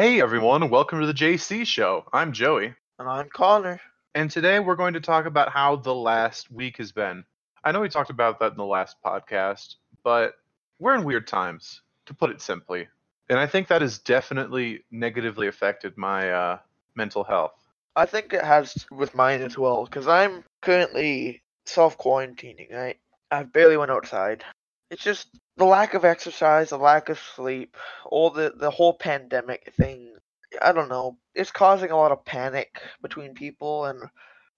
Hey 0.00 0.22
everyone, 0.22 0.70
welcome 0.70 1.00
to 1.00 1.06
the 1.06 1.12
JC 1.12 1.66
Show. 1.66 2.06
I'm 2.10 2.32
Joey, 2.32 2.74
And 2.98 3.06
I'm 3.06 3.28
Connor. 3.28 3.78
and 4.14 4.30
today 4.30 4.58
we're 4.58 4.74
going 4.74 4.94
to 4.94 5.00
talk 5.02 5.26
about 5.26 5.52
how 5.52 5.76
the 5.76 5.94
last 5.94 6.50
week 6.50 6.78
has 6.78 6.90
been. 6.90 7.22
I 7.62 7.70
know 7.70 7.82
we 7.82 7.90
talked 7.90 8.08
about 8.08 8.40
that 8.40 8.52
in 8.52 8.56
the 8.56 8.64
last 8.64 8.96
podcast, 9.04 9.74
but 10.02 10.36
we're 10.78 10.94
in 10.94 11.04
weird 11.04 11.26
times, 11.26 11.82
to 12.06 12.14
put 12.14 12.30
it 12.30 12.40
simply. 12.40 12.88
And 13.28 13.38
I 13.38 13.46
think 13.46 13.68
that 13.68 13.82
has 13.82 13.98
definitely 13.98 14.84
negatively 14.90 15.48
affected 15.48 15.98
my 15.98 16.30
uh, 16.30 16.58
mental 16.94 17.22
health. 17.22 17.52
I 17.94 18.06
think 18.06 18.32
it 18.32 18.42
has 18.42 18.86
with 18.90 19.14
mine 19.14 19.42
as 19.42 19.58
well, 19.58 19.84
because 19.84 20.08
I'm 20.08 20.44
currently 20.62 21.42
self 21.66 21.98
quarantining, 21.98 22.72
right? 22.72 22.96
I 23.30 23.42
barely 23.42 23.76
went 23.76 23.90
outside. 23.90 24.44
It's 24.90 25.04
just 25.04 25.28
the 25.60 25.66
lack 25.66 25.92
of 25.92 26.06
exercise, 26.06 26.70
the 26.70 26.78
lack 26.78 27.10
of 27.10 27.20
sleep, 27.36 27.76
all 28.06 28.30
the, 28.30 28.50
the 28.56 28.70
whole 28.70 28.94
pandemic 28.94 29.74
thing. 29.76 30.14
I 30.60 30.72
don't 30.72 30.88
know. 30.88 31.18
It's 31.34 31.50
causing 31.50 31.90
a 31.90 31.96
lot 31.96 32.12
of 32.12 32.24
panic 32.24 32.80
between 33.02 33.34
people, 33.34 33.84
and 33.84 34.04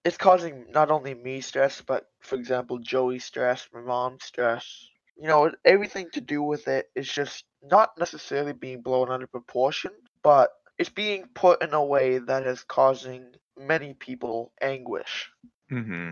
it's 0.05 0.15
causing 0.15 0.65
not 0.71 0.91
only 0.91 1.13
me 1.13 1.41
stress, 1.41 1.81
but 1.81 2.05
for 2.21 2.35
example, 2.35 2.79
Joey 2.79 3.19
stress, 3.19 3.67
my 3.73 3.81
mom 3.81 4.17
stress. 4.21 4.87
You 5.17 5.27
know, 5.27 5.51
everything 5.65 6.07
to 6.13 6.21
do 6.21 6.41
with 6.41 6.69
it 6.69 6.89
is 6.95 7.11
just 7.11 7.43
not 7.61 7.97
necessarily 7.99 8.53
being 8.53 8.81
blown 8.81 9.11
out 9.11 9.21
of 9.21 9.29
proportion, 9.29 9.91
but 10.23 10.51
it's 10.79 10.89
being 10.89 11.25
put 11.33 11.61
in 11.61 11.73
a 11.73 11.83
way 11.83 12.19
that 12.19 12.47
is 12.47 12.63
causing 12.63 13.25
many 13.57 13.93
people 13.93 14.53
anguish. 14.61 15.29
Mm-hmm. 15.69 16.11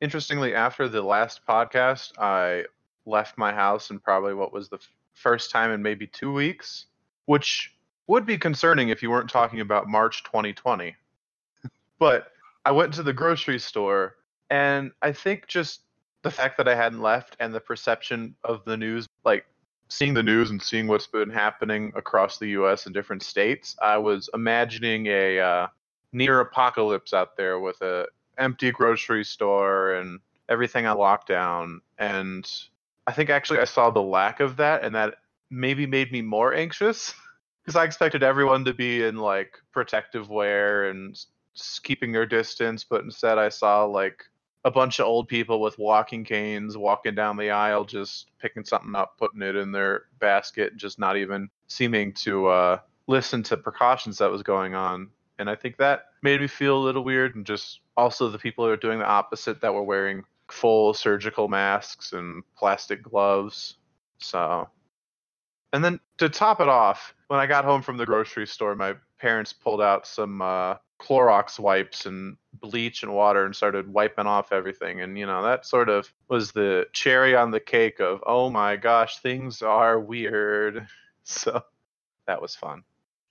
Interestingly, 0.00 0.54
after 0.54 0.88
the 0.88 1.02
last 1.02 1.40
podcast, 1.44 2.12
I 2.18 2.66
left 3.08 3.38
my 3.38 3.52
house 3.52 3.90
in 3.90 3.98
probably 3.98 4.34
what 4.34 4.52
was 4.52 4.68
the 4.68 4.76
f- 4.76 4.88
first 5.14 5.50
time 5.50 5.70
in 5.70 5.82
maybe 5.82 6.06
two 6.06 6.32
weeks, 6.32 6.86
which 7.26 7.74
would 8.06 8.26
be 8.26 8.38
concerning 8.38 8.88
if 8.88 9.02
you 9.02 9.10
weren't 9.10 9.30
talking 9.30 9.60
about 9.60 9.88
March 9.88 10.22
2020. 10.24 10.94
but 11.98 12.32
I 12.64 12.70
went 12.70 12.94
to 12.94 13.02
the 13.02 13.12
grocery 13.12 13.58
store, 13.58 14.16
and 14.50 14.92
I 15.02 15.12
think 15.12 15.46
just 15.46 15.80
the 16.22 16.30
fact 16.30 16.56
that 16.58 16.68
I 16.68 16.74
hadn't 16.74 17.00
left 17.00 17.36
and 17.40 17.54
the 17.54 17.60
perception 17.60 18.34
of 18.44 18.64
the 18.64 18.76
news, 18.76 19.06
like 19.24 19.46
seeing 19.88 20.14
the 20.14 20.22
news 20.22 20.50
and 20.50 20.62
seeing 20.62 20.86
what's 20.86 21.06
been 21.06 21.30
happening 21.30 21.92
across 21.96 22.38
the 22.38 22.48
U.S. 22.48 22.86
and 22.86 22.94
different 22.94 23.22
states, 23.22 23.76
I 23.80 23.98
was 23.98 24.28
imagining 24.34 25.06
a 25.06 25.38
uh, 25.38 25.66
near 26.12 26.40
apocalypse 26.40 27.12
out 27.12 27.36
there 27.36 27.58
with 27.60 27.80
a 27.82 28.06
empty 28.36 28.70
grocery 28.70 29.24
store 29.24 29.94
and 29.94 30.20
everything 30.48 30.86
on 30.86 30.96
lockdown. 30.96 31.78
And 31.98 32.50
I 33.08 33.12
think 33.12 33.30
actually 33.30 33.60
I 33.60 33.64
saw 33.64 33.88
the 33.88 34.02
lack 34.02 34.40
of 34.40 34.58
that, 34.58 34.84
and 34.84 34.94
that 34.94 35.14
maybe 35.48 35.86
made 35.86 36.12
me 36.12 36.20
more 36.20 36.52
anxious 36.52 37.14
because 37.64 37.74
I 37.74 37.84
expected 37.84 38.22
everyone 38.22 38.66
to 38.66 38.74
be 38.74 39.02
in 39.02 39.16
like 39.16 39.54
protective 39.72 40.28
wear 40.28 40.90
and 40.90 41.18
keeping 41.82 42.12
their 42.12 42.26
distance, 42.26 42.84
but 42.84 43.02
instead 43.02 43.38
I 43.38 43.48
saw 43.48 43.84
like 43.86 44.24
a 44.66 44.70
bunch 44.70 44.98
of 44.98 45.06
old 45.06 45.26
people 45.26 45.62
with 45.62 45.78
walking 45.78 46.22
canes 46.22 46.76
walking 46.76 47.14
down 47.14 47.38
the 47.38 47.48
aisle, 47.48 47.86
just 47.86 48.26
picking 48.40 48.66
something 48.66 48.94
up, 48.94 49.16
putting 49.16 49.40
it 49.40 49.56
in 49.56 49.72
their 49.72 50.02
basket, 50.20 50.76
just 50.76 50.98
not 50.98 51.16
even 51.16 51.48
seeming 51.66 52.12
to 52.12 52.48
uh, 52.48 52.78
listen 53.06 53.42
to 53.44 53.56
precautions 53.56 54.18
that 54.18 54.30
was 54.30 54.42
going 54.42 54.74
on. 54.74 55.08
And 55.38 55.48
I 55.48 55.54
think 55.54 55.78
that 55.78 56.08
made 56.22 56.42
me 56.42 56.46
feel 56.46 56.76
a 56.76 56.84
little 56.84 57.04
weird, 57.04 57.36
and 57.36 57.46
just 57.46 57.80
also 57.96 58.28
the 58.28 58.38
people 58.38 58.66
who 58.66 58.70
are 58.70 58.76
doing 58.76 58.98
the 58.98 59.06
opposite 59.06 59.62
that 59.62 59.72
were 59.72 59.82
wearing 59.82 60.24
full 60.52 60.94
surgical 60.94 61.48
masks 61.48 62.12
and 62.12 62.42
plastic 62.56 63.02
gloves. 63.02 63.76
So, 64.18 64.68
and 65.72 65.84
then 65.84 66.00
to 66.18 66.28
top 66.28 66.60
it 66.60 66.68
off, 66.68 67.14
when 67.28 67.40
I 67.40 67.46
got 67.46 67.64
home 67.64 67.82
from 67.82 67.96
the 67.96 68.06
grocery 68.06 68.46
store, 68.46 68.74
my 68.74 68.94
parents 69.18 69.52
pulled 69.52 69.82
out 69.82 70.06
some 70.06 70.40
uh, 70.40 70.76
Clorox 71.00 71.58
wipes 71.58 72.06
and 72.06 72.36
bleach 72.54 73.02
and 73.02 73.12
water 73.12 73.44
and 73.44 73.54
started 73.54 73.92
wiping 73.92 74.26
off 74.26 74.52
everything. 74.52 75.00
And, 75.00 75.18
you 75.18 75.26
know, 75.26 75.42
that 75.42 75.66
sort 75.66 75.88
of 75.88 76.12
was 76.28 76.52
the 76.52 76.86
cherry 76.92 77.36
on 77.36 77.50
the 77.50 77.60
cake 77.60 78.00
of, 78.00 78.22
oh 78.26 78.50
my 78.50 78.76
gosh, 78.76 79.18
things 79.18 79.62
are 79.62 79.98
weird. 79.98 80.86
So 81.30 81.62
that 82.26 82.40
was 82.40 82.56
fun. 82.56 82.84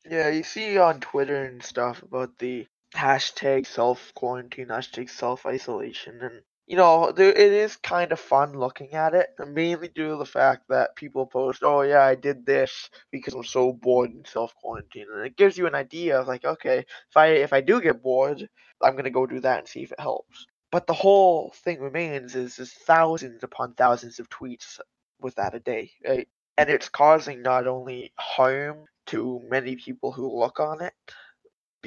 Yeah, 0.07 0.29
you 0.29 0.43
see 0.43 0.77
on 0.77 0.99
Twitter 0.99 1.45
and 1.45 1.63
stuff 1.63 2.03
about 2.03 2.37
the 2.37 2.67
hashtag 2.93 3.65
self 3.65 4.13
quarantine, 4.13 4.67
hashtag 4.67 5.09
self 5.09 5.47
isolation, 5.47 6.19
and 6.21 6.41
you 6.67 6.75
know, 6.77 7.11
there, 7.11 7.29
it 7.31 7.51
is 7.53 7.77
kind 7.77 8.11
of 8.11 8.19
fun 8.19 8.53
looking 8.59 8.93
at 8.93 9.13
it, 9.13 9.29
mainly 9.39 9.87
due 9.87 10.09
to 10.09 10.15
the 10.17 10.25
fact 10.25 10.63
that 10.69 10.95
people 10.95 11.25
post, 11.25 11.63
"Oh 11.63 11.81
yeah, 11.81 12.03
I 12.03 12.15
did 12.15 12.45
this 12.45 12.89
because 13.11 13.33
I'm 13.33 13.43
so 13.43 13.73
bored 13.73 14.11
in 14.11 14.25
self 14.25 14.53
quarantine," 14.55 15.07
and 15.13 15.25
it 15.25 15.37
gives 15.37 15.57
you 15.57 15.67
an 15.67 15.75
idea 15.75 16.19
of 16.19 16.27
like, 16.27 16.45
okay, 16.45 16.79
if 16.79 17.17
I 17.17 17.27
if 17.27 17.53
I 17.53 17.61
do 17.61 17.81
get 17.81 18.03
bored, 18.03 18.47
I'm 18.81 18.95
gonna 18.95 19.09
go 19.09 19.25
do 19.25 19.39
that 19.41 19.59
and 19.59 19.67
see 19.67 19.83
if 19.83 19.91
it 19.93 19.99
helps. 19.99 20.45
But 20.71 20.87
the 20.87 20.93
whole 20.93 21.51
thing 21.63 21.79
remains 21.81 22.35
is 22.35 22.59
is 22.59 22.73
thousands 22.73 23.43
upon 23.43 23.73
thousands 23.75 24.19
of 24.19 24.29
tweets 24.29 24.79
with 25.19 25.35
that 25.35 25.55
a 25.55 25.59
day, 25.59 25.91
right? 26.07 26.27
And 26.57 26.69
it's 26.69 26.89
causing 26.89 27.41
not 27.41 27.67
only 27.67 28.13
harm 28.19 28.85
to 29.07 29.41
many 29.49 29.75
people 29.77 30.11
who 30.11 30.39
look 30.39 30.59
on 30.59 30.81
it 30.81 30.93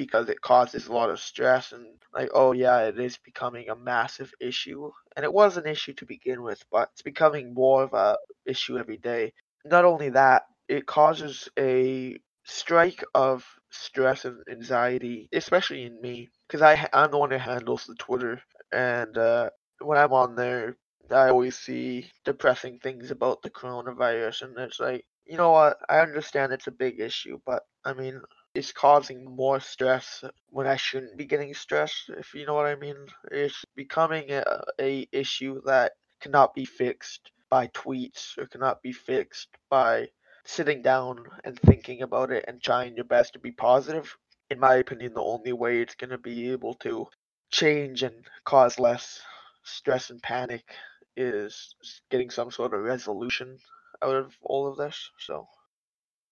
because 0.00 0.30
it 0.30 0.40
causes 0.40 0.86
a 0.86 0.92
lot 0.94 1.10
of 1.10 1.20
stress 1.20 1.72
and 1.72 1.86
like 2.14 2.30
oh 2.34 2.52
yeah 2.52 2.78
it 2.90 2.98
is 2.98 3.18
becoming 3.18 3.68
a 3.68 3.76
massive 3.76 4.32
issue. 4.40 4.90
And 5.14 5.24
it 5.24 5.32
was 5.32 5.58
an 5.58 5.66
issue 5.66 5.92
to 5.94 6.06
begin 6.06 6.42
with 6.42 6.62
but 6.72 6.88
it's 6.92 7.02
becoming 7.02 7.52
more 7.54 7.82
of 7.84 7.92
a 7.92 8.16
issue 8.46 8.78
every 8.78 8.96
day. 8.96 9.32
Not 9.64 9.84
only 9.84 10.08
that 10.10 10.44
it 10.68 10.86
causes 10.86 11.48
a 11.58 12.18
strike 12.44 13.04
of 13.14 13.44
stress 13.70 14.24
and 14.24 14.38
anxiety 14.50 15.28
especially 15.34 15.82
in 15.84 16.00
me 16.00 16.28
because 16.48 16.62
I 16.62 16.88
I'm 16.94 17.10
the 17.10 17.18
one 17.18 17.30
who 17.30 17.36
handles 17.38 17.84
the 17.86 17.94
Twitter. 17.96 18.40
And 18.72 19.18
uh, 19.18 19.50
when 19.80 19.98
I'm 19.98 20.12
on 20.14 20.34
there 20.34 20.76
I 21.10 21.28
always 21.28 21.58
see 21.58 22.10
depressing 22.24 22.78
things 22.78 23.10
about 23.10 23.42
the 23.42 23.50
coronavirus. 23.50 24.42
And 24.44 24.58
it's 24.58 24.80
like 24.80 25.04
you 25.26 25.36
know 25.36 25.50
what? 25.52 25.76
I 25.90 25.98
understand 26.00 26.52
it's 26.52 26.68
a 26.68 26.72
big 26.84 27.00
issue 27.00 27.38
but 27.44 27.64
I 27.84 27.92
mean 27.92 28.22
it's 28.54 28.72
causing 28.72 29.24
more 29.24 29.60
stress 29.60 30.24
when 30.50 30.66
I 30.66 30.76
shouldn't 30.76 31.16
be 31.16 31.26
getting 31.26 31.54
stressed, 31.54 32.10
if 32.10 32.34
you 32.34 32.46
know 32.46 32.54
what 32.54 32.66
I 32.66 32.74
mean. 32.76 33.06
It's 33.30 33.64
becoming 33.74 34.30
a, 34.30 34.64
a 34.80 35.08
issue 35.12 35.60
that 35.66 35.92
cannot 36.20 36.54
be 36.54 36.64
fixed 36.64 37.30
by 37.50 37.68
tweets 37.68 38.36
or 38.38 38.46
cannot 38.46 38.82
be 38.82 38.92
fixed 38.92 39.48
by 39.68 40.10
sitting 40.44 40.82
down 40.82 41.24
and 41.44 41.58
thinking 41.60 42.02
about 42.02 42.30
it 42.32 42.44
and 42.48 42.62
trying 42.62 42.96
your 42.96 43.04
best 43.04 43.34
to 43.34 43.38
be 43.38 43.52
positive. 43.52 44.16
In 44.50 44.58
my 44.60 44.74
opinion, 44.76 45.14
the 45.14 45.22
only 45.22 45.52
way 45.52 45.80
it's 45.80 45.94
going 45.94 46.10
to 46.10 46.18
be 46.18 46.50
able 46.52 46.74
to 46.76 47.06
change 47.50 48.02
and 48.02 48.26
cause 48.44 48.78
less 48.78 49.22
stress 49.64 50.10
and 50.10 50.22
panic 50.22 50.74
is 51.16 51.74
getting 52.10 52.30
some 52.30 52.50
sort 52.50 52.74
of 52.74 52.80
resolution 52.82 53.58
out 54.02 54.16
of 54.16 54.36
all 54.42 54.66
of 54.68 54.76
this. 54.76 55.10
So, 55.18 55.48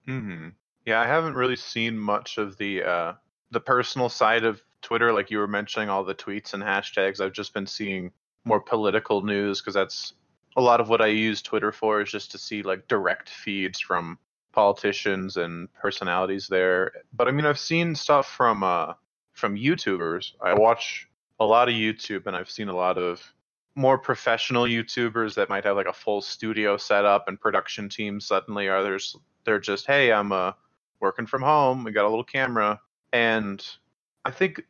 hmm 0.07 0.49
Yeah, 0.87 1.01
I 1.01 1.07
haven't 1.07 1.35
really 1.35 1.57
seen 1.57 1.99
much 1.99 2.39
of 2.39 2.57
the 2.57 2.83
uh, 2.83 3.13
the 3.51 3.61
personal 3.61 4.09
side 4.09 4.45
of 4.45 4.63
Twitter, 4.83 5.13
like 5.13 5.31
you 5.31 5.39
were 5.39 5.49
mentioning 5.49 5.89
all 5.89 6.05
the 6.05 6.15
tweets 6.15 6.55
and 6.55 6.63
hashtags. 6.63 7.21
I've 7.21 7.33
just 7.33 7.55
been 7.55 7.67
seeing 7.67 8.13
more 8.45 8.61
political 8.61 9.23
news 9.23 9.61
because 9.61 9.75
that's 9.75 10.15
a 10.57 10.61
lot 10.61 10.81
of 10.81 10.89
what 10.89 11.01
I 11.01 11.09
use 11.09 11.43
Twitter 11.43 11.73
for 11.73 12.01
is 12.01 12.11
just 12.11 12.33
to 12.33 12.39
see 12.39 12.63
like 12.63 12.89
direct 12.89 13.29
feeds 13.29 13.81
from 13.81 14.19
politicians 14.53 15.37
and 15.37 15.73
personalities 15.75 16.49
there. 16.49 16.93
But 17.13 17.29
I 17.29 17.33
mean, 17.33 17.47
I've 17.47 17.59
seen 17.59 17.95
stuff 17.95 18.27
from 18.27 18.63
uh, 18.63 18.95
from 19.33 19.57
YouTubers. 19.57 20.33
I 20.41 20.55
watch 20.55 21.09
a 21.39 21.45
lot 21.45 21.69
of 21.69 21.75
YouTube, 21.75 22.27
and 22.27 22.35
I've 22.35 22.51
seen 22.51 22.69
a 22.69 22.77
lot 22.77 22.99
of 22.99 23.23
more 23.75 23.99
professional 23.99 24.65
YouTubers 24.65 25.35
that 25.35 25.49
might 25.49 25.65
have 25.65 25.77
like 25.77 25.87
a 25.87 25.93
full 25.93 26.21
studio 26.21 26.77
set 26.77 27.05
up 27.05 27.29
and 27.29 27.41
production 27.41 27.89
team. 27.89 28.21
Suddenly, 28.21 28.69
others 28.69 29.15
they're 29.45 29.61
just, 29.61 29.87
hey, 29.87 30.13
I'm 30.13 30.33
uh, 30.33 30.53
working 31.01 31.27
from 31.27 31.43
home. 31.43 31.85
We 31.85 31.93
got 31.93 32.05
a 32.05 32.09
little 32.09 32.25
camera, 32.25 32.81
and 33.13 33.65
I 34.25 34.31
think 34.31 34.63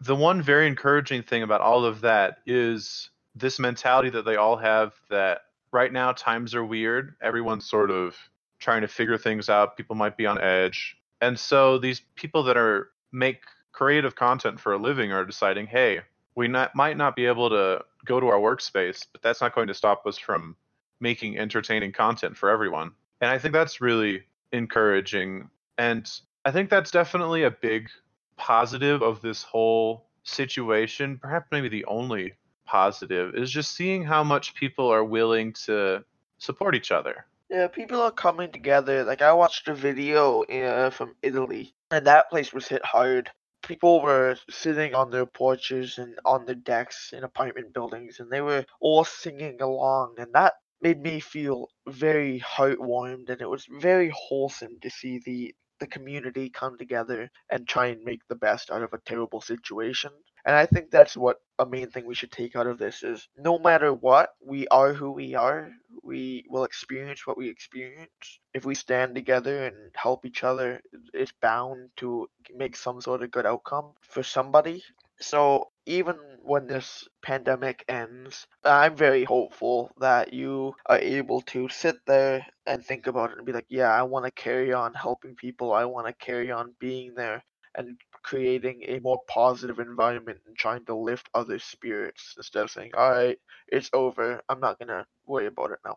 the 0.00 0.14
one 0.16 0.42
very 0.42 0.66
encouraging 0.66 1.22
thing 1.22 1.42
about 1.42 1.60
all 1.60 1.84
of 1.84 2.02
that 2.02 2.38
is 2.46 3.10
this 3.34 3.58
mentality 3.58 4.10
that 4.10 4.24
they 4.24 4.36
all 4.36 4.56
have 4.56 4.94
that 5.10 5.42
right 5.72 5.92
now 5.92 6.12
times 6.12 6.54
are 6.54 6.64
weird. 6.64 7.14
Everyone's 7.22 7.68
sort 7.68 7.90
of 7.90 8.16
trying 8.58 8.82
to 8.82 8.88
figure 8.88 9.18
things 9.18 9.48
out. 9.48 9.76
People 9.76 9.96
might 9.96 10.16
be 10.16 10.26
on 10.26 10.40
edge. 10.40 10.96
And 11.20 11.38
so 11.38 11.78
these 11.78 12.02
people 12.16 12.42
that 12.44 12.56
are 12.56 12.90
make 13.12 13.40
creative 13.72 14.14
content 14.14 14.60
for 14.60 14.72
a 14.72 14.78
living 14.78 15.12
are 15.12 15.24
deciding, 15.24 15.66
hey, 15.66 16.00
we 16.34 16.48
not, 16.48 16.74
might 16.74 16.96
not 16.96 17.16
be 17.16 17.26
able 17.26 17.50
to 17.50 17.84
go 18.04 18.20
to 18.20 18.28
our 18.28 18.38
workspace, 18.38 19.06
but 19.12 19.22
that's 19.22 19.40
not 19.40 19.54
going 19.54 19.68
to 19.68 19.74
stop 19.74 20.06
us 20.06 20.18
from 20.18 20.56
making 21.00 21.38
entertaining 21.38 21.92
content 21.92 22.36
for 22.36 22.50
everyone. 22.50 22.92
And 23.20 23.30
I 23.30 23.38
think 23.38 23.52
that's 23.52 23.80
really 23.80 24.24
encouraging. 24.52 25.48
And 25.78 26.10
I 26.44 26.50
think 26.50 26.70
that's 26.70 26.90
definitely 26.90 27.44
a 27.44 27.50
big 27.50 27.88
positive 28.36 29.02
of 29.02 29.20
this 29.22 29.42
whole 29.42 30.06
situation, 30.22 31.18
perhaps 31.18 31.48
maybe 31.52 31.68
the 31.68 31.84
only 31.86 32.34
positive, 32.66 33.34
is 33.34 33.50
just 33.50 33.74
seeing 33.74 34.04
how 34.04 34.24
much 34.24 34.54
people 34.54 34.88
are 34.88 35.04
willing 35.04 35.52
to 35.64 36.04
support 36.38 36.74
each 36.74 36.90
other. 36.90 37.26
Yeah, 37.50 37.68
people 37.68 38.00
are 38.00 38.10
coming 38.10 38.50
together. 38.50 39.04
Like 39.04 39.22
I 39.22 39.32
watched 39.32 39.68
a 39.68 39.74
video 39.74 40.42
uh, 40.42 40.90
from 40.90 41.14
Italy, 41.22 41.74
and 41.90 42.06
that 42.06 42.30
place 42.30 42.52
was 42.52 42.66
hit 42.66 42.84
hard. 42.84 43.30
People 43.62 44.02
were 44.02 44.36
sitting 44.50 44.94
on 44.94 45.10
their 45.10 45.26
porches 45.26 45.98
and 45.98 46.18
on 46.24 46.44
their 46.44 46.54
decks 46.54 47.12
in 47.12 47.24
apartment 47.24 47.72
buildings, 47.72 48.20
and 48.20 48.30
they 48.30 48.40
were 48.40 48.64
all 48.80 49.04
singing 49.04 49.60
along, 49.60 50.16
and 50.18 50.32
that 50.34 50.54
made 50.80 51.00
me 51.00 51.20
feel 51.20 51.68
very 51.86 52.40
heartwarmed, 52.40 53.30
and 53.30 53.40
it 53.40 53.48
was 53.48 53.66
very 53.80 54.12
wholesome 54.14 54.78
to 54.80 54.90
see 54.90 55.20
the 55.24 55.54
the 55.80 55.86
community 55.86 56.48
come 56.50 56.78
together 56.78 57.30
and 57.50 57.66
try 57.66 57.86
and 57.86 58.04
make 58.04 58.26
the 58.28 58.34
best 58.34 58.70
out 58.70 58.82
of 58.82 58.92
a 58.92 58.98
terrible 58.98 59.40
situation. 59.40 60.10
And 60.46 60.54
I 60.54 60.66
think 60.66 60.90
that's 60.90 61.16
what 61.16 61.38
a 61.58 61.66
main 61.66 61.90
thing 61.90 62.06
we 62.06 62.14
should 62.14 62.32
take 62.32 62.54
out 62.54 62.66
of 62.66 62.78
this 62.78 63.02
is 63.02 63.28
no 63.36 63.58
matter 63.58 63.92
what, 63.92 64.30
we 64.44 64.68
are 64.68 64.92
who 64.92 65.10
we 65.10 65.34
are. 65.34 65.70
We 66.02 66.44
will 66.50 66.64
experience 66.64 67.26
what 67.26 67.38
we 67.38 67.48
experience. 67.48 68.10
If 68.52 68.64
we 68.64 68.74
stand 68.74 69.14
together 69.14 69.64
and 69.66 69.76
help 69.94 70.26
each 70.26 70.44
other, 70.44 70.80
it's 71.14 71.32
bound 71.40 71.88
to 71.96 72.28
make 72.54 72.76
some 72.76 73.00
sort 73.00 73.22
of 73.22 73.30
good 73.30 73.46
outcome 73.46 73.92
for 74.02 74.22
somebody. 74.22 74.82
So 75.18 75.70
even 75.86 76.16
when 76.42 76.66
this 76.66 77.08
pandemic 77.22 77.84
ends, 77.88 78.46
I'm 78.64 78.96
very 78.96 79.24
hopeful 79.24 79.90
that 79.98 80.32
you 80.32 80.74
are 80.86 80.98
able 80.98 81.40
to 81.42 81.68
sit 81.68 81.96
there 82.06 82.46
and 82.66 82.84
think 82.84 83.06
about 83.06 83.30
it 83.30 83.38
and 83.38 83.46
be 83.46 83.52
like, 83.52 83.66
yeah, 83.68 83.90
I 83.90 84.02
want 84.02 84.24
to 84.24 84.30
carry 84.30 84.72
on 84.72 84.94
helping 84.94 85.34
people. 85.34 85.72
I 85.72 85.84
want 85.84 86.06
to 86.06 86.12
carry 86.12 86.50
on 86.50 86.74
being 86.78 87.14
there 87.14 87.42
and 87.74 87.96
creating 88.22 88.84
a 88.86 89.00
more 89.00 89.20
positive 89.28 89.78
environment 89.78 90.38
and 90.46 90.56
trying 90.56 90.84
to 90.86 90.94
lift 90.94 91.28
other 91.34 91.58
spirits 91.58 92.34
instead 92.36 92.64
of 92.64 92.70
saying, 92.70 92.92
all 92.96 93.10
right, 93.10 93.38
it's 93.68 93.90
over. 93.92 94.40
I'm 94.48 94.60
not 94.60 94.78
going 94.78 94.88
to 94.88 95.04
worry 95.26 95.46
about 95.46 95.72
it 95.72 95.78
now. 95.84 95.96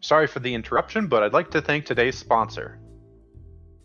Sorry 0.00 0.26
for 0.26 0.40
the 0.40 0.54
interruption, 0.54 1.06
but 1.06 1.22
I'd 1.22 1.32
like 1.32 1.50
to 1.52 1.62
thank 1.62 1.86
today's 1.86 2.18
sponsor. 2.18 2.80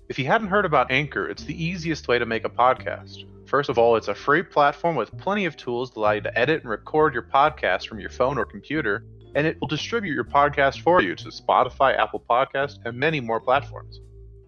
If 0.08 0.18
you 0.18 0.26
hadn't 0.26 0.48
heard 0.48 0.66
about 0.66 0.92
Anchor, 0.92 1.28
it's 1.28 1.44
the 1.44 1.64
easiest 1.64 2.08
way 2.08 2.18
to 2.18 2.26
make 2.26 2.46
a 2.46 2.50
podcast. 2.50 3.26
First 3.50 3.70
of 3.72 3.80
all, 3.80 3.96
it's 3.96 4.10
a 4.10 4.14
free 4.14 4.44
platform 4.44 4.96
with 4.96 5.18
plenty 5.18 5.46
of 5.46 5.58
tools 5.58 5.90
to 5.92 6.00
allow 6.00 6.12
you 6.12 6.22
to 6.22 6.38
edit 6.38 6.62
and 6.62 6.70
record 6.70 7.16
your 7.16 7.24
podcast 7.24 7.88
from 7.88 8.00
your 8.00 8.12
phone 8.12 8.38
or 8.38 8.46
computer, 8.46 9.04
and 9.34 9.48
it 9.48 9.58
will 9.60 9.68
distribute 9.68 10.14
your 10.14 10.24
podcast 10.24 10.82
for 10.82 11.02
you 11.02 11.16
to 11.16 11.30
Spotify, 11.30 11.98
Apple 11.98 12.24
Podcast, 12.30 12.78
and 12.86 12.96
many 12.96 13.20
more 13.20 13.42
platforms. 13.42 14.02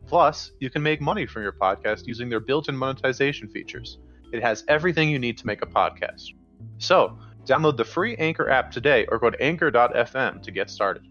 Plus, 0.06 0.52
you 0.60 0.70
can 0.70 0.84
make 0.84 1.02
money 1.02 1.26
from 1.26 1.42
your 1.42 1.52
podcast 1.52 2.06
using 2.06 2.30
their 2.30 2.40
built 2.40 2.70
in 2.70 2.78
monetization 2.78 3.48
features. 3.48 3.98
It 4.32 4.44
has 4.44 4.64
everything 4.68 5.10
you 5.10 5.18
need 5.18 5.40
to 5.40 5.48
make 5.48 5.64
a 5.64 5.66
podcast. 5.66 6.36
So, 6.78 7.18
download 7.44 7.78
the 7.78 7.86
free 7.86 8.16
Anchor 8.18 8.52
app 8.52 8.70
today 8.70 9.08
or 9.10 9.18
go 9.18 9.32
to 9.32 9.42
anchor.fm 9.42 10.44
to 10.44 10.52
get 10.52 10.70
started. 10.70 11.08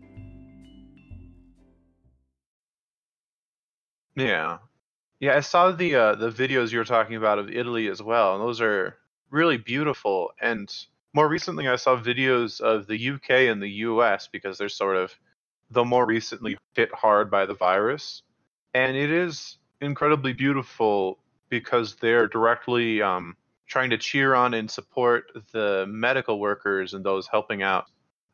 Yeah. 4.14 4.58
Yeah, 5.20 5.36
I 5.36 5.40
saw 5.40 5.72
the 5.72 5.94
uh, 5.94 6.14
the 6.16 6.30
videos 6.30 6.72
you 6.72 6.78
were 6.78 6.84
talking 6.84 7.16
about 7.16 7.38
of 7.38 7.50
Italy 7.50 7.88
as 7.88 8.02
well, 8.02 8.34
and 8.34 8.42
those 8.42 8.60
are 8.60 8.96
really 9.30 9.58
beautiful. 9.58 10.32
And 10.40 10.72
more 11.14 11.28
recently, 11.28 11.68
I 11.68 11.76
saw 11.76 12.00
videos 12.00 12.60
of 12.60 12.86
the 12.86 13.10
UK 13.10 13.30
and 13.50 13.62
the 13.62 13.70
US 13.70 14.28
because 14.28 14.58
they're 14.58 14.68
sort 14.68 14.96
of 14.96 15.14
the 15.70 15.84
more 15.84 16.06
recently 16.06 16.56
hit 16.74 16.92
hard 16.94 17.30
by 17.30 17.46
the 17.46 17.54
virus 17.54 18.22
and 18.74 18.96
it 18.96 19.10
is 19.10 19.58
incredibly 19.80 20.32
beautiful 20.32 21.18
because 21.48 21.96
they're 21.96 22.28
directly 22.28 23.02
um, 23.02 23.36
trying 23.66 23.90
to 23.90 23.98
cheer 23.98 24.34
on 24.34 24.54
and 24.54 24.70
support 24.70 25.32
the 25.52 25.86
medical 25.88 26.38
workers 26.38 26.94
and 26.94 27.04
those 27.04 27.26
helping 27.26 27.62
out. 27.62 27.86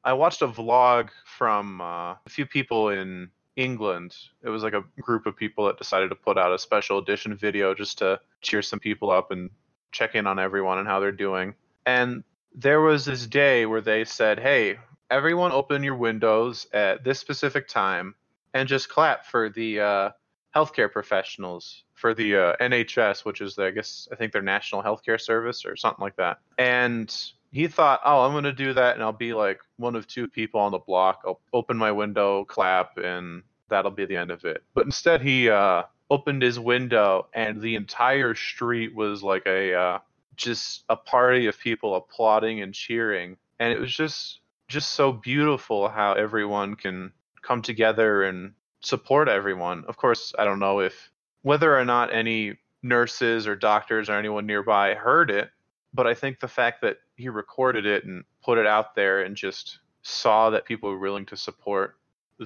I 0.05 0.12
watched 0.12 0.43
a 0.43 0.49
vlog 0.49 1.09
from 1.25 1.81
uh, 1.81 2.12
a 2.12 2.29
few 2.29 2.47
people 2.47 2.91
in 2.91 3.31
England. 3.56 4.14
It 4.43 4.50
was 4.50 4.62
like 4.62 4.75
a 4.75 4.85
group 5.00 5.26
of 5.26 5.37
people 5.37 5.67
that 5.67 5.79
decided 5.79 6.11
to 6.11 6.14
put 6.14 6.38
out 6.38 6.53
a 6.53 6.58
special 6.58 6.99
edition 6.99 7.35
video 7.37 7.75
just 7.75 7.99
to 7.99 8.20
cheer 8.43 8.62
some 8.62 8.79
people 8.79 9.11
up 9.11 9.31
and 9.31 9.50
check 9.93 10.14
in 10.14 10.26
on 10.26 10.38
everyone 10.38 10.79
and 10.79 10.87
how 10.87 11.00
they're 11.00 11.12
doing. 11.12 11.55
And 11.85 12.23
there 12.55 12.81
was 12.81 13.05
this 13.05 13.26
day 13.26 13.67
where 13.67 13.81
they 13.81 14.05
said, 14.05 14.38
"Hey, 14.38 14.79
everyone, 15.11 15.53
open 15.53 15.82
your 15.82 15.97
windows 15.97 16.67
at 16.73 17.05
this 17.05 17.19
specific 17.19 17.69
time 17.69 18.14
and 18.55 18.69
just 18.69 18.88
clap 18.88 19.26
for 19.26 19.49
the 19.49 19.81
uh, 19.81 20.11
healthcare 20.55 20.91
professionals 20.91 21.85
for 21.94 22.14
the 22.14 22.37
uh, 22.37 22.56
NHS, 22.61 23.25
which 23.25 23.41
is, 23.41 23.55
the, 23.56 23.67
I 23.67 23.70
guess, 23.70 24.09
I 24.11 24.17
think 24.17 24.32
their 24.32 24.43
national 24.43 24.82
healthcare 24.82 25.20
service 25.20 25.64
or 25.64 25.76
something 25.76 26.02
like 26.02 26.17
that. 26.17 26.38
And 26.59 27.14
he 27.56 27.69
thought, 27.69 28.03
oh, 28.05 28.20
I'm 28.20 28.32
going 28.32 28.44
to 28.44 28.53
do 28.53 28.75
that 28.75 28.97
and 28.97 29.03
I'll 29.03 29.12
be 29.12 29.32
like 29.32 29.61
one 29.79 29.97
of 29.97 30.06
two 30.06 30.29
people 30.29 30.61
on 30.61 30.73
the 30.73 30.79
block. 30.79 31.23
I'll 31.25 31.41
open 31.55 31.79
my 31.79 31.91
window, 31.91 32.44
clap, 32.44 32.99
and 32.99 33.43
that'll 33.70 33.91
be 33.91 34.05
the 34.05 34.17
end 34.17 34.31
of 34.31 34.44
it. 34.44 34.62
But 34.75 34.85
instead, 34.85 35.23
he 35.23 35.49
uh, 35.49 35.85
opened 36.11 36.43
his 36.43 36.61
window 36.61 37.29
and 37.32 37.62
the 37.62 37.76
entire 37.76 38.35
street 38.35 38.94
was 38.94 39.23
like 39.23 39.47
a 39.47 39.73
uh, 39.75 39.99
just 40.37 40.85
a 40.91 40.97
party 40.97 41.47
of 41.47 41.58
people 41.58 41.94
applauding 41.94 42.61
and 42.61 42.75
cheering. 42.75 43.38
And 43.59 43.73
it 43.73 43.81
was 43.81 43.94
just 43.97 44.41
just 44.69 44.93
so 44.93 45.11
beautiful 45.11 45.88
how 45.88 46.12
everyone 46.12 46.75
can 46.75 47.11
come 47.41 47.62
together 47.62 48.25
and 48.25 48.52
support 48.82 49.29
everyone. 49.29 49.87
Of 49.88 49.97
course, 49.97 50.35
I 50.38 50.44
don't 50.44 50.59
know 50.59 50.81
if 50.81 51.11
whether 51.41 51.75
or 51.75 51.87
not 51.87 52.12
any 52.12 52.59
nurses 52.82 53.47
or 53.47 53.56
doctors 53.56 54.11
or 54.11 54.19
anyone 54.19 54.44
nearby 54.44 54.93
heard 54.93 55.31
it, 55.31 55.49
but 55.94 56.06
I 56.06 56.12
think 56.12 56.41
the 56.41 56.49
fact 56.49 56.82
that 56.82 56.99
he 57.17 57.29
recorded 57.29 57.87
it 57.87 58.05
and 58.05 58.25
put 58.45 58.59
it 58.59 58.67
out 58.67 58.95
there 58.95 59.23
and 59.23 59.37
just 59.37 59.79
saw 60.03 60.51
that 60.51 60.65
people 60.65 60.91
were 60.91 60.99
willing 60.99 61.27
to 61.27 61.37
support 61.37 61.97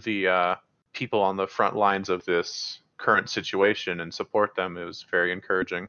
the 0.04 0.28
uh, 0.28 0.54
people 0.92 1.20
on 1.20 1.36
the 1.36 1.46
front 1.46 1.76
lines 1.76 2.08
of 2.08 2.24
this 2.24 2.80
current 2.96 3.28
situation 3.28 4.00
and 4.00 4.12
support 4.12 4.54
them 4.54 4.76
it 4.76 4.84
was 4.84 5.04
very 5.10 5.32
encouraging. 5.32 5.88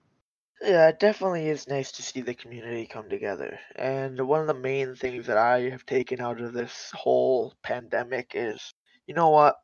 Yeah, 0.62 0.90
it 0.90 1.00
definitely 1.00 1.50
is 1.50 1.68
nice 1.68 1.92
to 1.94 2.04
see 2.04 2.22
the 2.22 2.36
community 2.36 2.86
come 2.86 3.10
together. 3.10 3.60
And 3.76 4.20
one 4.28 4.42
of 4.42 4.48
the 4.48 4.54
main 4.54 4.96
things 4.96 5.26
that 5.26 5.38
I 5.38 5.70
have 5.72 5.86
taken 5.86 6.22
out 6.22 6.40
of 6.40 6.54
this 6.54 6.92
whole 6.94 7.54
pandemic 7.64 8.34
is 8.36 8.74
you 9.08 9.16
know 9.16 9.30
what? 9.30 9.58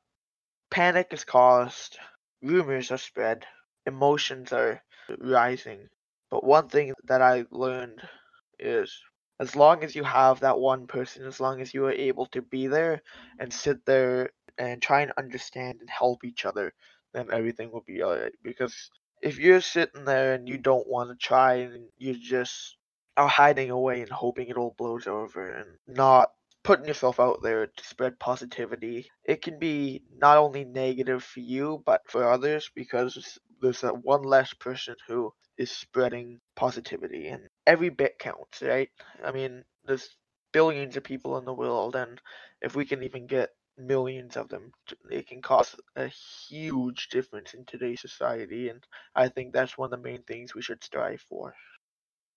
Panic 0.69 1.07
is 1.11 1.23
caused, 1.23 1.97
rumors 2.41 2.91
are 2.91 2.97
spread, 2.97 3.45
emotions 3.85 4.51
are 4.51 4.81
rising. 5.19 5.87
But 6.29 6.43
one 6.43 6.67
thing 6.67 6.93
that 7.05 7.21
I 7.21 7.45
learned 7.51 8.01
is 8.59 8.99
as 9.39 9.55
long 9.55 9.83
as 9.83 9.95
you 9.95 10.03
have 10.03 10.39
that 10.39 10.59
one 10.59 10.87
person, 10.87 11.25
as 11.25 11.39
long 11.39 11.61
as 11.61 11.73
you 11.73 11.85
are 11.85 11.91
able 11.91 12.25
to 12.27 12.41
be 12.41 12.67
there 12.67 13.01
and 13.39 13.53
sit 13.53 13.85
there 13.85 14.31
and 14.57 14.81
try 14.81 15.01
and 15.01 15.11
understand 15.17 15.79
and 15.79 15.89
help 15.89 16.23
each 16.23 16.45
other, 16.45 16.73
then 17.13 17.27
everything 17.31 17.71
will 17.71 17.83
be 17.85 18.01
alright. 18.03 18.33
Because 18.43 18.89
if 19.21 19.37
you're 19.39 19.61
sitting 19.61 20.05
there 20.05 20.33
and 20.33 20.47
you 20.49 20.57
don't 20.57 20.87
want 20.87 21.09
to 21.09 21.15
try 21.15 21.55
and 21.55 21.87
you 21.97 22.15
just 22.17 22.77
are 23.15 23.27
hiding 23.27 23.69
away 23.69 24.01
and 24.01 24.11
hoping 24.11 24.47
it 24.47 24.57
all 24.57 24.75
blows 24.77 25.07
over 25.07 25.49
and 25.49 25.69
not 25.87 26.31
putting 26.63 26.85
yourself 26.85 27.19
out 27.19 27.41
there 27.41 27.67
to 27.67 27.83
spread 27.83 28.19
positivity, 28.19 29.09
it 29.23 29.41
can 29.41 29.57
be 29.59 30.03
not 30.17 30.37
only 30.37 30.65
negative 30.65 31.23
for 31.23 31.39
you 31.39 31.81
but 31.85 32.01
for 32.07 32.29
others 32.29 32.69
because 32.75 33.39
there's 33.61 33.81
that 33.81 34.03
one 34.03 34.23
less 34.23 34.53
person 34.53 34.95
who 35.07 35.33
is 35.57 35.71
spreading 35.71 36.39
positivity 36.55 37.27
and 37.27 37.47
every 37.65 37.89
bit 37.89 38.19
counts, 38.19 38.61
right? 38.61 38.89
I 39.23 39.31
mean, 39.31 39.63
there's 39.85 40.09
billions 40.51 40.97
of 40.97 41.03
people 41.03 41.37
in 41.37 41.45
the 41.45 41.53
world 41.53 41.95
and 41.95 42.19
if 42.61 42.75
we 42.75 42.85
can 42.85 43.03
even 43.03 43.27
get 43.27 43.49
millions 43.77 44.37
of 44.37 44.49
them, 44.49 44.71
it 45.11 45.27
can 45.27 45.41
cause 45.41 45.75
a 45.95 46.07
huge 46.07 47.09
difference 47.09 47.53
in 47.53 47.65
today's 47.65 48.01
society 48.01 48.69
and 48.69 48.83
I 49.15 49.29
think 49.29 49.53
that's 49.53 49.77
one 49.77 49.93
of 49.93 49.99
the 49.99 50.09
main 50.09 50.23
things 50.23 50.55
we 50.55 50.61
should 50.61 50.83
strive 50.83 51.21
for. 51.21 51.53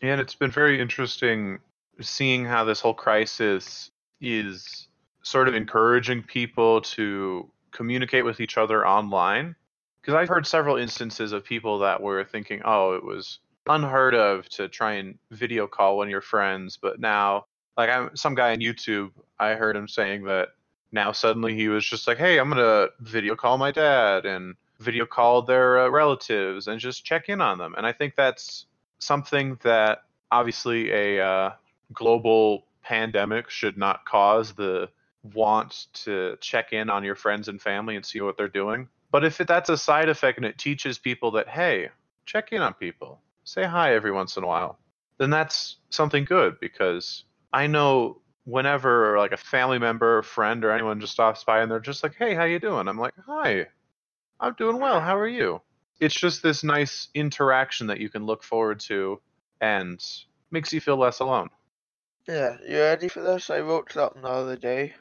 And 0.03 0.21
it's 0.21 0.35
been 0.35 0.51
very 0.51 0.81
interesting 0.81 1.59
seeing 2.01 2.45
how 2.45 2.65
this 2.65 2.81
whole 2.81 2.95
crisis 2.95 3.91
is 4.21 4.89
sort 5.23 5.49
of 5.49 5.55
encouraging 5.55 6.23
people 6.23 6.81
to 6.81 7.51
communicate 7.73 8.25
with 8.25 8.41
each 8.41 8.57
other 8.57 8.87
online. 8.87 9.55
Because 10.01 10.15
I've 10.15 10.29
heard 10.29 10.47
several 10.47 10.77
instances 10.77 11.33
of 11.33 11.45
people 11.45 11.81
that 11.81 12.01
were 12.01 12.25
thinking, 12.25 12.63
oh, 12.65 12.95
it 12.95 13.05
was 13.05 13.39
unheard 13.69 14.15
of 14.15 14.49
to 14.51 14.69
try 14.69 14.95
and 14.95 15.19
video 15.31 15.67
call 15.67 15.99
one 15.99 16.07
of 16.07 16.11
your 16.11 16.21
friends, 16.21 16.79
but 16.81 17.01
now, 17.01 17.45
like, 17.77 17.91
I'm 17.91 18.17
some 18.17 18.35
guy 18.35 18.53
on 18.53 18.59
YouTube, 18.59 19.11
I 19.39 19.55
heard 19.55 19.77
him 19.77 19.89
saying 19.89 20.25
that 20.25 20.49
now 20.93 21.13
suddenly 21.13 21.55
he 21.55 21.69
was 21.69 21.85
just 21.85 22.07
like, 22.07 22.19
hey, 22.19 22.39
I'm 22.39 22.49
gonna 22.49 22.89
video 23.01 23.37
call 23.37 23.59
my 23.59 23.71
dad 23.71 24.27
and 24.27 24.55
video 24.81 25.07
call 25.07 25.43
their 25.43 25.81
uh, 25.81 25.89
relatives 25.89 26.67
and 26.67 26.81
just 26.81 27.05
check 27.05 27.29
in 27.29 27.41
on 27.41 27.59
them. 27.59 27.75
And 27.77 27.87
I 27.87 27.93
think 27.93 28.17
that's 28.17 28.67
something 28.99 29.59
that 29.63 30.03
obviously 30.33 30.91
a 30.91 31.25
uh, 31.25 31.53
global 31.93 32.65
pandemic 32.83 33.51
should 33.51 33.77
not 33.77 34.05
cause 34.05 34.53
the 34.53 34.89
want 35.35 35.87
to 35.93 36.37
check 36.41 36.73
in 36.73 36.89
on 36.89 37.05
your 37.05 37.15
friends 37.15 37.49
and 37.49 37.61
family 37.61 37.97
and 37.97 38.05
see 38.05 38.21
what 38.21 38.37
they're 38.37 38.49
doing. 38.49 38.89
But 39.11 39.25
if 39.25 39.39
that's 39.39 39.69
a 39.69 39.77
side 39.77 40.09
effect 40.09 40.39
and 40.39 40.47
it 40.47 40.59
teaches 40.59 40.99
people 40.99 41.33
that, 41.33 41.49
hey, 41.49 41.89
check 42.27 42.53
in 42.53 42.63
on 42.63 42.75
people, 42.75 43.21
say 43.45 43.65
hi 43.65 43.95
every 43.95 44.13
once 44.13 44.37
in 44.37 44.45
a 44.45 44.47
while, 44.47 44.79
then 45.19 45.31
that's 45.31 45.77
something 45.91 46.25
good 46.25 46.61
because 46.61 47.25
I 47.53 47.67
know 47.67 48.21
whenever 48.45 49.19
like 49.19 49.33
a 49.33 49.37
family 49.37 49.79
member, 49.79 50.19
or 50.19 50.23
friend, 50.23 50.65
or 50.65 50.71
anyone 50.71 51.01
just 51.01 51.13
stops 51.13 51.45
by 51.45 51.61
and 51.61 51.71
they're 51.71 51.81
just 51.81 52.03
like, 52.03 52.15
"Hey, 52.15 52.35
how 52.35 52.45
you 52.45 52.59
doing?" 52.59 52.89
I'm 52.89 52.99
like, 52.99 53.15
"Hi, 53.27 53.67
I'm 54.39 54.55
doing 54.55 54.79
well. 54.79 55.01
How 55.01 55.17
are 55.17 55.29
you?" 55.29 55.61
It's 56.01 56.15
just 56.15 56.43
this 56.43 56.65
nice 56.65 57.09
interaction 57.15 57.89
that 57.89 58.01
you 58.01 58.09
can 58.09 58.25
look 58.25 58.43
forward 58.43 58.81
to, 58.81 59.21
and 59.61 60.03
makes 60.51 60.73
you 60.73 60.81
feel 60.81 60.97
less 60.97 61.21
alone. 61.21 61.51
Yeah, 62.27 62.57
you 62.67 62.79
ready 62.79 63.09
for 63.09 63.21
this? 63.23 63.51
I 63.51 63.61
wrote 63.61 63.93
something 63.93 64.23
the 64.23 64.29
other 64.29 64.57
day. 64.57 64.95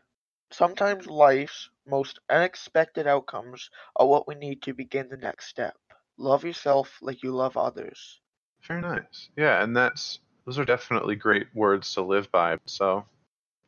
Sometimes 0.51 1.07
life's 1.07 1.69
most 1.85 2.19
unexpected 2.29 3.07
outcomes 3.07 3.69
are 3.95 4.07
what 4.07 4.27
we 4.27 4.35
need 4.35 4.61
to 4.63 4.73
begin 4.73 5.09
the 5.09 5.17
next 5.17 5.47
step. 5.47 5.75
Love 6.17 6.43
yourself 6.43 6.97
like 7.01 7.23
you 7.23 7.31
love 7.31 7.57
others. 7.57 8.19
Very 8.67 8.81
nice. 8.81 9.29
Yeah, 9.35 9.63
and 9.63 9.75
that's 9.75 10.19
those 10.45 10.59
are 10.59 10.65
definitely 10.65 11.15
great 11.15 11.47
words 11.53 11.93
to 11.93 12.01
live 12.01 12.31
by. 12.31 12.57
So 12.65 13.05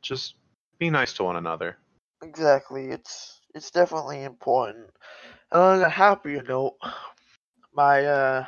just 0.02 0.36
be 0.80 0.90
nice 0.90 1.14
to 1.14 1.24
one 1.24 1.36
another. 1.38 1.78
Exactly. 2.24 2.90
It's 2.92 3.42
it's 3.54 3.72
definitely 3.72 4.24
important. 4.24 4.90
And 5.52 5.62
on 5.62 5.82
a 5.82 5.90
happier 5.90 6.44
note, 6.44 6.78
my 7.74 8.06
uh 8.06 8.46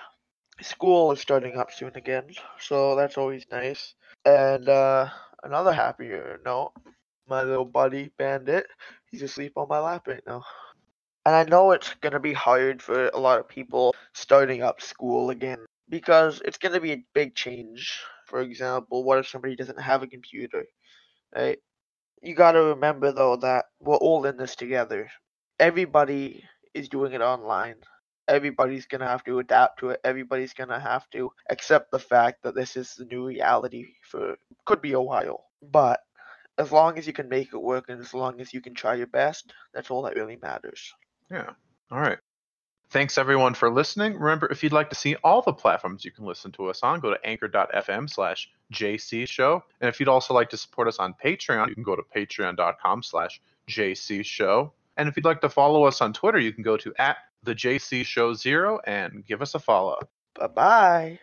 school 0.61 1.11
is 1.11 1.21
starting 1.21 1.57
up 1.57 1.71
soon 1.71 1.91
again, 1.95 2.29
so 2.59 2.95
that's 2.95 3.17
always 3.17 3.45
nice. 3.51 3.95
And 4.25 4.67
uh 4.69 5.09
another 5.43 5.73
happier 5.73 6.39
note, 6.45 6.73
my 7.27 7.43
little 7.43 7.65
buddy 7.65 8.11
Bandit, 8.17 8.67
he's 9.11 9.21
asleep 9.21 9.53
on 9.55 9.67
my 9.69 9.79
lap 9.79 10.07
right 10.07 10.23
now. 10.27 10.43
And 11.25 11.35
I 11.35 11.43
know 11.43 11.71
it's 11.71 11.93
gonna 12.01 12.19
be 12.19 12.33
hard 12.33 12.81
for 12.81 13.07
a 13.09 13.19
lot 13.19 13.39
of 13.39 13.47
people 13.47 13.95
starting 14.13 14.61
up 14.61 14.81
school 14.81 15.29
again 15.29 15.65
because 15.89 16.41
it's 16.45 16.57
gonna 16.57 16.81
be 16.81 16.91
a 16.93 17.05
big 17.13 17.35
change. 17.35 17.99
For 18.27 18.41
example, 18.41 19.03
what 19.03 19.19
if 19.19 19.27
somebody 19.27 19.55
doesn't 19.55 19.79
have 19.79 20.03
a 20.03 20.07
computer? 20.07 20.65
Right? 21.35 21.59
You 22.21 22.35
gotta 22.35 22.61
remember 22.63 23.11
though 23.11 23.35
that 23.37 23.65
we're 23.79 23.97
all 23.97 24.25
in 24.25 24.37
this 24.37 24.55
together. 24.55 25.09
Everybody 25.59 26.43
is 26.73 26.89
doing 26.89 27.13
it 27.13 27.21
online. 27.21 27.75
Everybody's 28.27 28.85
gonna 28.87 29.07
have 29.07 29.23
to 29.25 29.39
adapt 29.39 29.79
to 29.79 29.89
it. 29.91 30.01
Everybody's 30.03 30.53
gonna 30.53 30.79
have 30.79 31.09
to 31.11 31.31
accept 31.49 31.91
the 31.91 31.99
fact 31.99 32.43
that 32.43 32.55
this 32.55 32.75
is 32.77 32.95
the 32.95 33.05
new 33.05 33.27
reality 33.27 33.87
for 34.09 34.37
could 34.65 34.81
be 34.81 34.93
a 34.93 35.01
while. 35.01 35.45
But 35.61 36.01
as 36.57 36.71
long 36.71 36.97
as 36.97 37.07
you 37.07 37.13
can 37.13 37.29
make 37.29 37.53
it 37.53 37.57
work 37.57 37.89
and 37.89 37.99
as 37.99 38.13
long 38.13 38.39
as 38.39 38.53
you 38.53 38.61
can 38.61 38.73
try 38.73 38.95
your 38.95 39.07
best, 39.07 39.53
that's 39.73 39.89
all 39.89 40.03
that 40.03 40.15
really 40.15 40.37
matters. 40.41 40.93
Yeah. 41.31 41.51
All 41.91 41.99
right. 41.99 42.19
Thanks 42.89 43.17
everyone 43.17 43.55
for 43.55 43.71
listening. 43.71 44.19
Remember, 44.19 44.47
if 44.51 44.61
you'd 44.61 44.71
like 44.71 44.91
to 44.91 44.95
see 44.95 45.15
all 45.23 45.41
the 45.41 45.51
platforms 45.51 46.05
you 46.05 46.11
can 46.11 46.25
listen 46.25 46.51
to 46.51 46.67
us 46.67 46.81
on, 46.83 46.99
go 46.99 47.09
to 47.09 47.17
anchor.fm 47.25 48.07
slash 48.07 48.51
JC 48.71 49.27
show. 49.27 49.63
And 49.81 49.89
if 49.89 49.99
you'd 49.99 50.09
also 50.09 50.35
like 50.35 50.51
to 50.51 50.57
support 50.57 50.87
us 50.87 50.99
on 50.99 51.15
Patreon, 51.23 51.69
you 51.69 51.73
can 51.73 51.83
go 51.83 51.95
to 51.95 52.03
patreon.com 52.15 53.01
slash 53.01 53.41
JC 53.67 54.23
show. 54.23 54.73
And 54.97 55.09
if 55.09 55.17
you'd 55.17 55.25
like 55.25 55.41
to 55.41 55.49
follow 55.49 55.85
us 55.85 56.01
on 56.01 56.13
Twitter, 56.13 56.37
you 56.37 56.53
can 56.53 56.63
go 56.63 56.77
to 56.77 56.93
at 56.99 57.17
the 57.41 57.55
JC 57.55 58.05
show 58.05 58.35
zero 58.35 58.79
and 58.85 59.25
give 59.25 59.41
us 59.41 59.55
a 59.55 59.59
follow. 59.59 59.97
Bye 60.35 60.47
bye. 60.47 61.19